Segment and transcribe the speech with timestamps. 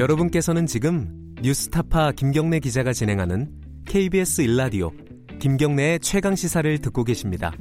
[0.00, 1.10] 여러분께서는 지금
[1.42, 3.50] 뉴스타파 김경래 기자가 진행하는
[3.86, 4.92] KBS 일라디오
[5.40, 7.52] 김경래의 최강 시사를 듣고 계십니다.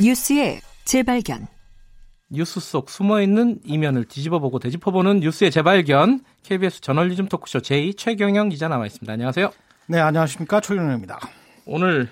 [0.00, 1.46] 뉴스의 재발견.
[2.30, 6.24] 뉴스 속 숨어있는 이면을 뒤집어보고 되짚어보는 뉴스의 재발견.
[6.42, 9.12] KBS 저널리즘 토크쇼 제2 최경영 기자 나와 있습니다.
[9.12, 9.52] 안녕하세요.
[9.86, 10.60] 네, 안녕하십니까.
[10.60, 11.20] 최경영입니다.
[11.64, 12.08] 오늘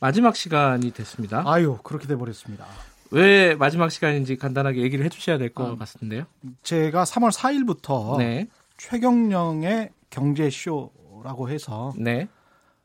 [0.00, 1.42] 마지막 시간이 됐습니다.
[1.46, 2.66] 아유, 그렇게 돼버렸습니다.
[3.10, 6.24] 왜 마지막 시간인지 간단하게 얘기를 해주셔야 될것 아, 같은데요.
[6.62, 8.48] 제가 3월 4일부터 네.
[8.78, 12.28] 최경영의 경제쇼라고 해서 네.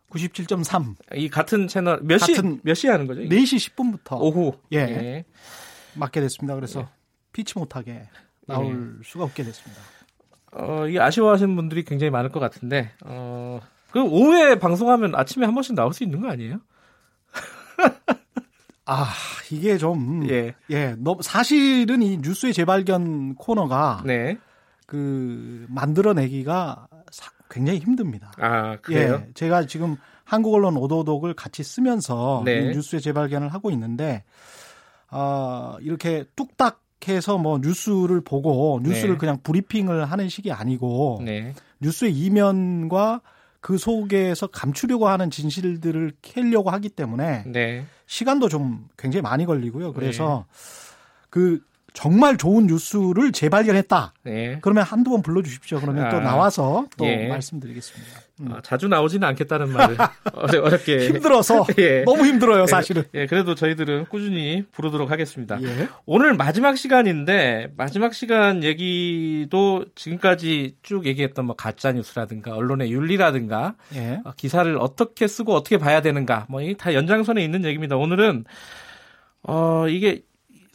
[0.10, 0.96] 97.3.
[1.16, 3.22] 이 같은 채널 몇 시, 몇 시에 하는 거죠?
[3.22, 4.20] 4시 10분부터.
[4.20, 4.54] 오후.
[4.74, 4.78] 예.
[4.78, 5.26] 예.
[5.96, 6.56] 맡게 됐습니다.
[6.56, 6.86] 그래서 예.
[7.34, 8.08] 피치 못하게
[8.46, 9.04] 나올 예.
[9.04, 9.82] 수가 없게 됐습니다.
[10.54, 13.60] 어, 이 아쉬워하시는 분들이 굉장히 많을 것 같은데, 어,
[13.92, 16.60] 그럼 오후에 방송하면 아침에 한 번씩 나올 수 있는 거 아니에요?
[18.86, 19.14] 아,
[19.52, 20.56] 이게 좀, 예.
[20.70, 24.38] 예, 너, 사실은 이 뉴스의 재발견 코너가, 네.
[24.86, 28.32] 그, 만들어내기가 사, 굉장히 힘듭니다.
[28.38, 29.24] 아, 그래요?
[29.28, 32.72] 예, 제가 지금 한국 언론 오도독을 같이 쓰면서 네.
[32.72, 34.24] 뉴스의 재발견을 하고 있는데,
[35.10, 39.18] 아, 이렇게 뚝딱 해서 뭐 뉴스를 보고 뉴스를 네.
[39.18, 41.54] 그냥 브리핑을 하는 식이 아니고 네.
[41.80, 43.22] 뉴스의 이면과
[43.60, 47.86] 그 속에서 감추려고 하는 진실들을 캐려고 하기 때문에 네.
[48.06, 49.94] 시간도 좀 굉장히 많이 걸리고요.
[49.94, 51.28] 그래서 네.
[51.30, 51.62] 그
[51.98, 54.14] 정말 좋은 뉴스를 재발견했다.
[54.22, 54.60] 네.
[54.62, 55.80] 그러면 한두 번 불러주십시오.
[55.80, 57.28] 그러면 아, 또 나와서 또 예.
[57.28, 58.22] 말씀드리겠습니다.
[58.42, 58.52] 음.
[58.52, 59.98] 아, 자주 나오지는 않겠다는 말을
[60.62, 62.04] 어렵게 힘들어서 예.
[62.04, 62.68] 너무 힘들어요 예.
[62.68, 63.04] 사실은.
[63.16, 65.60] 예, 그래도 저희들은 꾸준히 부르도록 하겠습니다.
[65.64, 65.90] 예.
[66.06, 74.22] 오늘 마지막 시간인데 마지막 시간 얘기도 지금까지 쭉 얘기했던 뭐 가짜 뉴스라든가 언론의 윤리라든가 예.
[74.24, 77.98] 어, 기사를 어떻게 쓰고 어떻게 봐야 되는가 뭐이다 연장선에 있는 얘기입니다.
[77.98, 78.46] 오늘은
[79.42, 80.22] 어 이게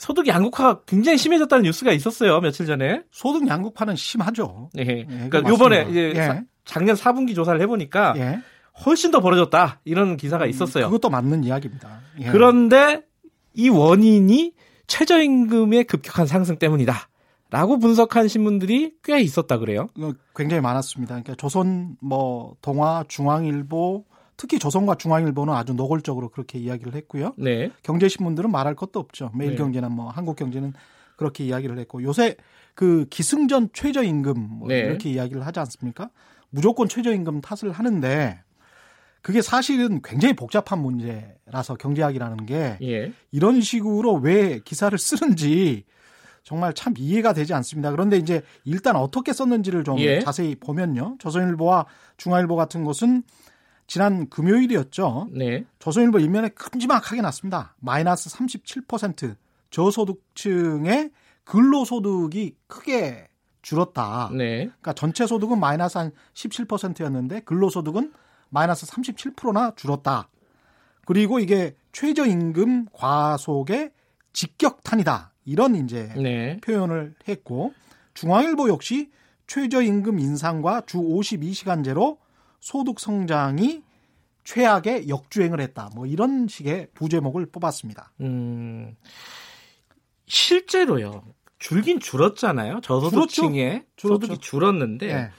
[0.03, 3.05] 소득 양극화가 굉장히 심해졌다는 뉴스가 있었어요 며칠 전에.
[3.13, 4.69] 소득 양극화는 심하죠.
[4.77, 4.83] 예.
[4.83, 6.43] 예 그러니까 요번에 이제 예.
[6.65, 8.41] 작년 4분기 조사를 해보니까 예.
[8.85, 10.87] 훨씬 더 벌어졌다 이런 기사가 음, 있었어요.
[10.87, 12.01] 그것도 맞는 이야기입니다.
[12.21, 12.33] 예.
[12.33, 13.03] 그런데
[13.55, 14.55] 이 원인이
[14.89, 17.09] 최저임금의 급격한 상승 때문이다.
[17.51, 19.87] 라고 분석한 신문들이 꽤 있었다 그래요.
[20.01, 21.15] 어, 굉장히 많았습니다.
[21.15, 24.05] 그러니까 조선 뭐 동아 중앙일보
[24.43, 27.33] 특히 조선과 중앙일보는 아주 노골적으로 그렇게 이야기를 했고요.
[27.39, 27.71] 네.
[27.85, 29.31] 경제신문들은 말할 것도 없죠.
[29.37, 29.95] 매일경제나 네.
[29.95, 30.73] 뭐 한국경제는
[31.15, 32.35] 그렇게 이야기를 했고 요새
[32.75, 34.81] 그 기승전 최저임금 뭐 네.
[34.81, 36.11] 이렇게 이야기를 하지 않습니까?
[36.51, 38.43] 무조건 최저임금 탓을 하는데
[39.21, 43.13] 그게 사실은 굉장히 복잡한 문제라서 경제학이라는 게 예.
[43.31, 45.85] 이런 식으로 왜 기사를 쓰는지
[46.43, 47.93] 정말 참 이해가 되지 않습니다.
[47.93, 50.19] 그런데 이제 일단 어떻게 썼는지를 좀 예.
[50.19, 51.15] 자세히 보면요.
[51.21, 51.87] 조선일보와
[52.17, 53.23] 중앙일보 같은 것은
[53.87, 55.29] 지난 금요일이었죠.
[55.33, 55.65] 네.
[55.79, 57.75] 조선일보 일면에 큼지막하게 났습니다.
[57.81, 59.37] 마이너스 37%
[59.71, 61.11] 저소득층의
[61.45, 63.29] 근로소득이 크게
[63.63, 64.31] 줄었다.
[64.33, 64.67] 네.
[64.67, 68.13] 그러니까 전체 소득은 마이너스 한 17%였는데 근로소득은
[68.51, 70.29] 마이너스 37%나 줄었다.
[71.05, 73.93] 그리고 이게 최저임금 과속의
[74.33, 75.33] 직격탄이다.
[75.45, 76.59] 이런 이제 네.
[76.63, 77.73] 표현을 했고
[78.15, 79.11] 중앙일보 역시
[79.47, 82.19] 최저임금 인상과 주 52시간제로
[82.63, 83.83] 소득 성장이
[84.45, 85.91] 최악의 역주행을 했다.
[85.95, 88.13] 뭐 이런 식의 부제목을 뽑았습니다.
[88.21, 88.97] 음,
[90.27, 91.25] 실제로요.
[91.59, 92.81] 줄긴 줄었잖아요.
[92.83, 95.31] 저소득층의 소득이 줄었는데 네.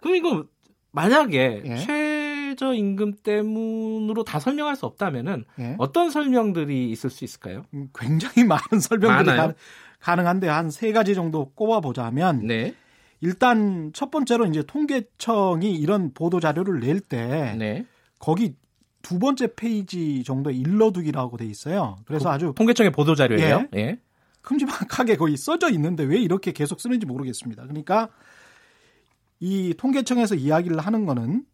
[0.00, 0.44] 그럼 이거
[0.92, 1.76] 만약에 네.
[1.78, 5.74] 최저 임금 때문으로 다 설명할 수 없다면은 네.
[5.78, 7.64] 어떤 설명들이 있을 수 있을까요?
[7.74, 9.54] 음, 굉장히 많은 설명들이 가,
[10.00, 12.74] 가능한데 한 세 가지 정도 꼽아 보자면 네.
[13.22, 17.86] 일단 첫 번째로 이제 통계청이 이런 보도 자료를 낼때 네.
[18.18, 18.56] 거기
[19.00, 21.96] 두 번째 페이지 정도 일러두기라고 돼 있어요.
[22.04, 23.68] 그래서 아주 통계청의 보도 자료예요.
[23.74, 23.78] 예.
[23.78, 24.00] 예.
[24.42, 27.62] 큼지막하게 거의 써져 있는데 왜 이렇게 계속 쓰는지 모르겠습니다.
[27.62, 28.08] 그러니까
[29.38, 31.44] 이 통계청에서 이야기를 하는 거는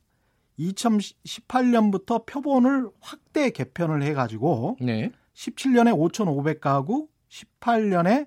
[0.58, 5.12] 2018년부터 표본을 확대 개편을 해가지고 네.
[5.34, 8.26] 17년에 5,500가구, 18년에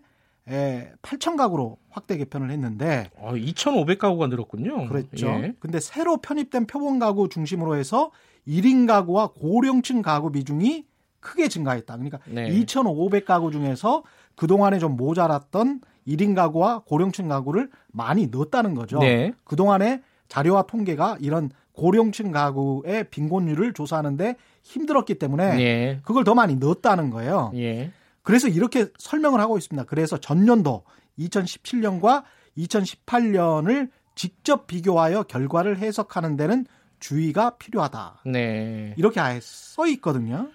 [0.51, 4.87] 에, 8천 가구로 확대 개편을 했는데 아, 2,500가구가 늘었군요.
[4.87, 5.27] 그렇죠.
[5.27, 5.53] 예.
[5.59, 8.11] 근데 새로 편입된 표본 가구 중심으로 해서
[8.47, 10.85] 1인 가구와 고령층 가구 비중이
[11.21, 11.95] 크게 증가했다.
[11.95, 12.49] 그러니까 네.
[12.49, 14.03] 2,500가구 중에서
[14.35, 18.99] 그동안에 좀 모자랐던 1인 가구와 고령층 가구를 많이 넣었다는 거죠.
[18.99, 19.33] 네.
[19.43, 25.99] 그동안에 자료와 통계가 이런 고령층 가구의 빈곤율을 조사하는데 힘들었기 때문에 네.
[26.03, 27.51] 그걸 더 많이 넣었다는 거예요.
[27.55, 27.91] 예.
[28.23, 29.85] 그래서 이렇게 설명을 하고 있습니다.
[29.85, 30.83] 그래서 전년도
[31.19, 32.23] 2017년과
[32.57, 36.65] 2018년을 직접 비교하여 결과를 해석하는 데는
[36.99, 38.23] 주의가 필요하다.
[38.25, 38.93] 네.
[38.97, 40.49] 이렇게 아예 써 있거든요.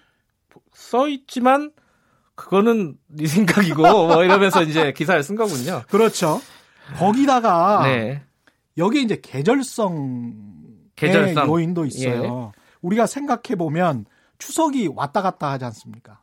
[0.73, 1.71] 써 있지만
[2.35, 5.83] 그거는 네 생각이고 뭐 이러면서 이제 기사를 쓴 거군요.
[5.89, 6.39] 그렇죠.
[6.97, 8.23] 거기다가 네.
[8.77, 10.55] 여기 이제 계절성
[10.95, 12.51] 계절성 요인도 있어요.
[12.55, 12.61] 예.
[12.81, 14.05] 우리가 생각해 보면
[14.37, 16.21] 추석이 왔다 갔다 하지 않습니까?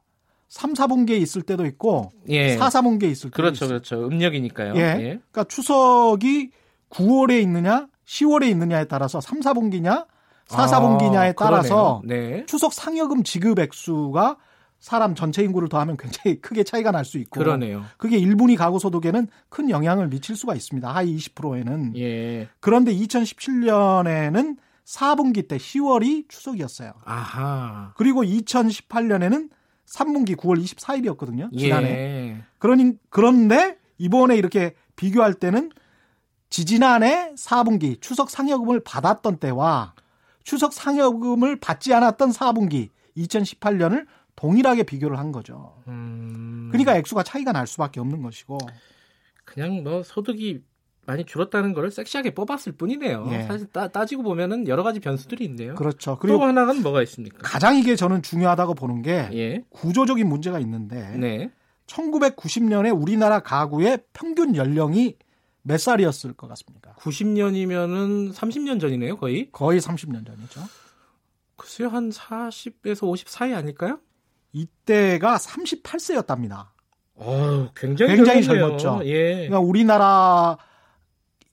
[0.55, 2.57] 3, 4분기에 있을 때도 있고 예.
[2.57, 3.69] 4, 4분기에 있을 때도 그렇죠, 있어요.
[3.71, 4.07] 그렇죠.
[4.07, 4.77] 음력이니까요.
[4.77, 4.81] 예.
[4.81, 5.03] 예.
[5.33, 6.51] 그러니까 추석이
[6.91, 10.07] 9월에 있느냐, 10월에 있느냐에 따라서 3, 4분기냐,
[10.47, 12.47] 4, 아, 4분기냐에 따라서 네.
[12.47, 14.37] 추석 상여금 지급 액수가
[14.79, 17.85] 사람 전체 인구를 더하면 굉장히 크게 차이가 날 수 있고 그러네요.
[17.97, 20.89] 그게 1분위 가구 소득에는 큰 영향을 미칠 수가 있습니다.
[20.89, 21.97] 하위 20%에는.
[21.97, 22.49] 예.
[22.61, 26.93] 그런데 2017년에는 4분기 때 10월이 추석이었어요.
[27.05, 27.93] 아하.
[27.97, 29.49] 그리고 2018년에는
[29.87, 31.57] 3분기 9월 24일이었거든요.
[31.57, 31.89] 지난해.
[31.91, 32.43] 예.
[32.59, 35.71] 그러니 그런데 이번에 이렇게 비교할 때는
[36.51, 39.95] 지지난해 4분기 추석 상여금을 받았던 때와
[40.45, 45.83] 추석 상여금을 받지 않았던 4분기 2018년을 동일하게 비교를 한 거죠.
[45.89, 46.69] 음...
[46.71, 48.59] 그러니까 액수가 차이가 날 수밖에 없는 것이고.
[49.45, 50.63] 그냥 뭐 소득이
[51.07, 53.29] 많이 줄었다는 거를 섹시하게 뽑았을 뿐이네요.
[53.33, 53.43] 예.
[53.43, 55.75] 사실 따, 지고 보면은 여러 가지 변수들이 있네요.
[55.75, 56.19] 그렇죠.
[56.19, 57.39] 그리고 또 하나는 뭐가 있습니까?
[57.43, 59.65] 가장 이게 저는 중요하다고 보는 게 예.
[59.71, 61.51] 구조적인 문제가 있는데 네.
[61.87, 65.17] 1990년에 우리나라 가구의 평균 연령이
[65.63, 66.95] 몇 살이었을 것 같습니까?
[66.99, 69.51] 90년이면은 30년 전이네요, 거의.
[69.51, 70.61] 거의 30년 전이죠.
[71.57, 73.99] 글쎄요, 한 40에서 50 사이 아닐까요?
[74.53, 76.69] 이때가 38세였답니다.
[77.17, 79.01] 어, 굉장히, 굉장히 젊었죠.
[79.05, 79.49] 예.
[79.49, 80.59] 그러니까 우리나라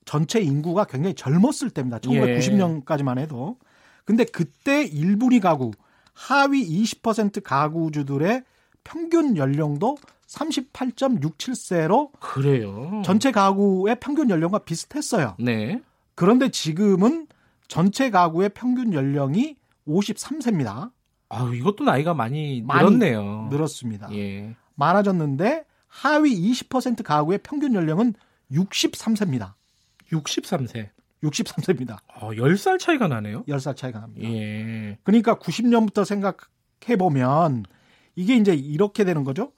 [0.05, 1.99] 전체 인구가 굉장히 젊었을 때입니다.
[1.99, 3.57] 1990년까지만 해도.
[4.05, 5.71] 근데 그때 1분위 가구,
[6.13, 8.43] 하위 20% 가구주들의
[8.83, 13.01] 평균 연령도 38.67세로 그래요.
[13.05, 15.35] 전체 가구의 평균 연령과 비슷했어요.
[15.39, 15.81] 네.
[16.15, 17.27] 그런데 지금은
[17.67, 19.55] 전체 가구의 평균 연령이
[19.87, 20.91] 53세입니다.
[21.29, 23.47] 아, 이것도 나이가 많이, 늘었네요.
[23.51, 24.13] 늘었습니다.
[24.13, 24.55] 예.
[24.75, 28.13] 많아졌는데 하위 20% 가구의 평균 연령은
[28.51, 29.53] 63세입니다.
[30.11, 30.89] 63세.
[31.23, 31.97] 63세입니다.
[32.07, 33.43] 아, 10살 차이가 나네요.
[33.43, 34.27] 10살 차이가 납니다.
[34.27, 34.97] 예.
[35.03, 37.65] 그러니까 90년부터 생각해 보면
[38.15, 39.51] 이게 이제 이렇게 되는 거죠.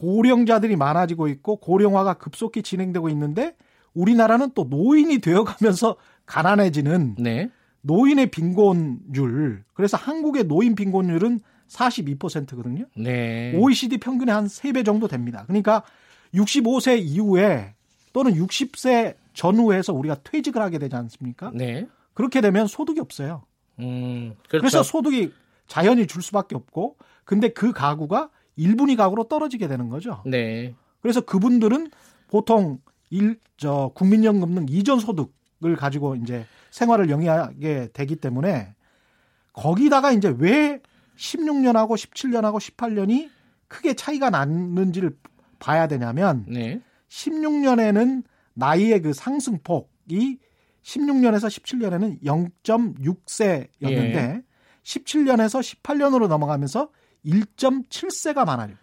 [0.00, 3.54] 고령자들이 많아지고 있고 고령화가 급속히 진행되고 있는데
[3.92, 5.96] 우리나라는 또 노인이 되어가면서
[6.26, 7.50] 가난해지는 네.
[7.82, 9.62] 노인의 빈곤율.
[9.74, 12.86] 그래서 한국의 노인 빈곤율은 42%거든요.
[12.96, 13.54] 네.
[13.56, 15.44] OECD 평균의 한 3배 정도 됩니다.
[15.46, 15.82] 그러니까
[16.34, 17.74] 65세 이후에
[18.12, 21.50] 또는 60세 전후에서 우리가 퇴직을 하게 되지 않습니까?
[21.54, 21.86] 네.
[22.14, 23.44] 그렇게 되면 소득이 없어요.
[23.80, 24.62] 음, 그렇죠.
[24.62, 25.32] 그래서 소득이
[25.66, 30.22] 자연히 줄 수밖에 없고 근데 그 가구가 1분위 가구로 떨어지게 되는 거죠.
[30.24, 30.74] 네.
[31.00, 31.90] 그래서 그분들은
[32.28, 32.78] 보통
[33.10, 38.74] 일, 저, 국민연금 등 이전 소득을 가지고 이제 생활을 영위하게 되기 때문에
[39.52, 40.80] 거기다가 이제 왜
[41.16, 43.30] 16년하고 17년하고 18년이
[43.68, 45.16] 크게 차이가 났는지를
[45.58, 46.80] 봐야 되냐면 네.
[47.08, 48.24] 16년에는
[48.54, 50.38] 나이의 그 상승폭이
[50.82, 54.42] 16년에서 17년에는 0.6세였는데 예.
[54.82, 56.90] 17년에서 18년으로 넘어가면서
[57.24, 58.74] 1.7세가 많아요.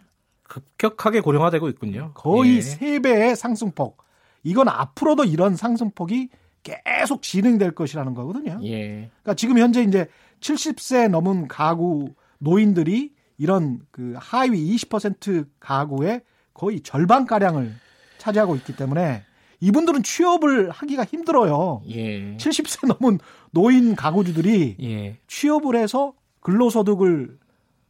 [0.44, 2.12] 급격하게 고령화되고 있군요.
[2.14, 2.60] 거의 예.
[2.60, 4.04] 3배의 상승폭.
[4.44, 6.30] 이건 앞으로도 이런 상승폭이
[6.64, 8.60] 계속 진행될 것이라는 거거든요.
[8.64, 9.10] 예.
[9.22, 10.08] 그러니까 지금 현재 이제
[10.42, 16.22] 70세 넘은 가구 노인들이 이런 그 하위 20% 가구의
[16.54, 17.74] 거의 절반 가량을
[18.18, 19.24] 차지하고 있기 때문에
[19.62, 21.84] 이분들은 취업을 하기가 힘들어요.
[21.89, 22.36] 예.
[22.38, 23.20] 70세 넘은
[23.51, 25.18] 노인 가구주들이 예.
[25.27, 27.38] 취업을 해서 근로소득을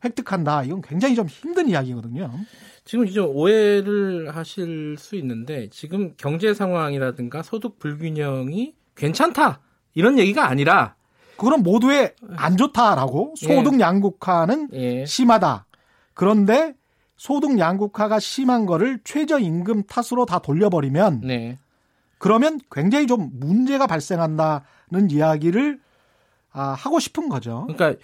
[0.03, 0.63] 획득한다.
[0.63, 2.31] 이건 굉장히 좀 힘든 이야기거든요.
[2.83, 9.61] 지금 이제 오해를 하실 수 있는데 지금 경제 상황이라든가 소득 불균형이 괜찮다
[9.93, 10.95] 이런 얘기가 아니라
[11.37, 13.47] 그건 모두의 안 좋다라고 예.
[13.47, 15.05] 소득 양극화는 예.
[15.05, 15.65] 심하다.
[16.13, 16.75] 그런데
[17.15, 21.59] 소득 양극화가 심한 거를 최저임금 탓으로 다 돌려버리면 네.
[22.21, 25.79] 그러면 굉장히 좀 문제가 발생한다는 이야기를
[26.51, 27.65] 아, 하고 싶은 거죠.
[27.67, 27.99] 그러니까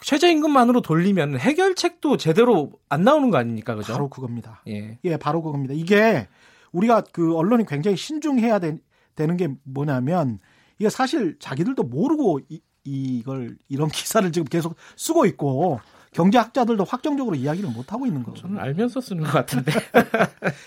[0.00, 3.74] 최저임금만으로 돌리면 해결책도 제대로 안 나오는 거 아닙니까?
[3.74, 3.92] 그죠?
[3.92, 4.62] 바로 그겁니다.
[4.68, 4.98] 예.
[5.04, 5.74] 예, 바로 그겁니다.
[5.76, 6.28] 이게
[6.72, 8.78] 우리가 그 언론이 굉장히 신중해야 되,
[9.14, 10.38] 되는 게 뭐냐면
[10.78, 15.80] 이게 사실 자기들도 모르고 이, 이걸 이런 기사를 지금 계속 쓰고 있고
[16.16, 18.40] 경제학자들도 확정적으로 이야기를 못 하고 있는 거죠.
[18.42, 19.70] 저는 알면서 쓰는 것 같은데.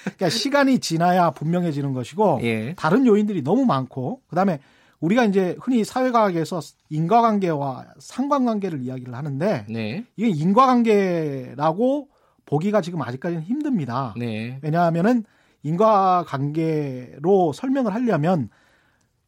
[0.03, 2.75] 그러니까 시간이 지나야 분명해지는 것이고 예.
[2.75, 4.59] 다른 요인들이 너무 많고 그다음에
[4.99, 10.05] 우리가 이제 흔히 사회과학에서 인과관계와 상관관계를 이야기를 하는데 네.
[10.17, 12.09] 이게 인과관계라고
[12.45, 14.13] 보기가 지금 아직까지는 힘듭니다.
[14.17, 14.59] 네.
[14.61, 15.23] 왜냐하면은
[15.63, 18.49] 인과관계로 설명을 하려면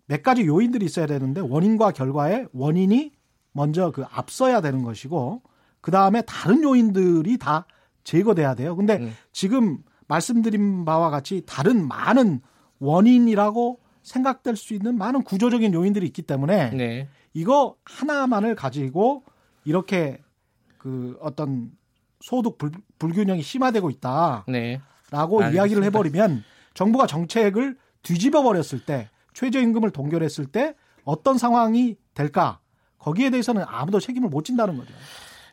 [0.05, 3.11] 몇 가지 요인들이 있어야 되는데 원인과 결과의 원인이
[3.53, 5.41] 먼저 그 앞서야 되는 것이고
[5.81, 7.65] 그 다음에 다른 요인들이 다
[8.03, 8.75] 제거돼야 돼요.
[8.75, 9.15] 근데 음.
[9.31, 12.41] 지금 말씀드린 바와 같이 다른 많은
[12.79, 17.07] 원인이라고 생각될 수 있는 많은 구조적인 요인들이 있기 때문에 네.
[17.33, 19.23] 이거 하나만을 가지고
[19.63, 20.19] 이렇게
[20.77, 21.71] 그 어떤
[22.19, 25.51] 소득 불, 균형이 심화되고 있다라고 네.
[25.53, 32.59] 이야기를 해버리면 정부가 정책을 뒤집어 버렸을 때 최저임금을 동결했을 때 어떤 상황이 될까
[32.97, 34.93] 거기에 대해서는 아무도 책임을 못 진다는 거죠.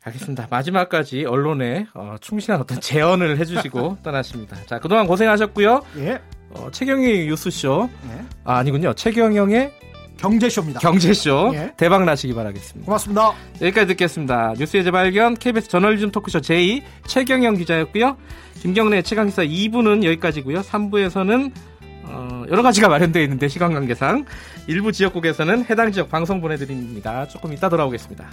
[0.08, 0.48] 알겠습니다.
[0.50, 4.56] 마지막까지 언론에 어, 충실한 어떤 재언을 해주시고 떠나십니다.
[4.66, 5.82] 자 그동안 고생하셨고요.
[5.98, 6.20] 예.
[6.50, 8.24] 어, 최경영의 뉴스쇼 예.
[8.44, 8.94] 아, 아니군요.
[8.94, 9.72] 최경영의
[10.18, 10.80] 경제쇼입니다.
[10.80, 11.72] 경제쇼 예.
[11.76, 12.84] 대박 나시기 바라겠습니다.
[12.86, 13.32] 고맙습니다.
[13.62, 14.54] 여기까지 듣겠습니다.
[14.58, 18.16] 뉴스의 재발견 KBS 저널리즘 토크쇼 제2 최경영 기자였고요.
[18.60, 20.60] 김경래 최강기사 2부는 여기까지고요.
[20.62, 21.52] 3부에서는
[22.10, 24.24] 어, 여러 가지가 마련되어 있는데 시간 관계상
[24.66, 27.28] 일부 지역국에서는 해당 지역 방송 보내드립니다.
[27.28, 28.28] 조금 이따 돌아오겠습니다.